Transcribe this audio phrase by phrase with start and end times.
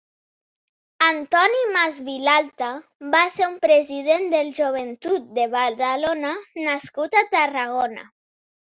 [1.07, 2.71] Antoni Mas Vilalta
[3.17, 6.37] va ser un president del Joventut de Badalona
[6.69, 8.13] nascut a Tarragona.